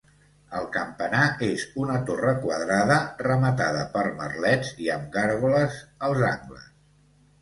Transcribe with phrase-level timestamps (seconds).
[0.59, 6.67] El campanar és una torre quadrada rematada per merlets i amb gàrgoles als angles.